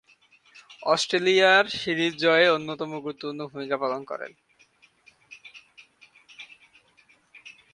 [0.83, 4.31] অস্ট্রেলিয়ার সিরিজ জয়ে অন্যতম গুরুত্বপূর্ণ ভূমিকা পালন করেন।